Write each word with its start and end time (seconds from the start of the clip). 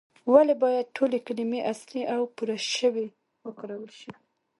ولې 0.31 0.55
باید 0.63 0.93
ټولې 0.97 1.17
کلمې 1.27 1.59
اصلي 1.71 2.01
او 2.13 2.21
پورشوي 2.35 3.07
وکارول 3.45 3.91
شي؟ 3.99 4.11